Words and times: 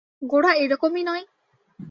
গোরা 0.21 0.51
এরকমই 0.55 1.03
নয়। 1.03 1.25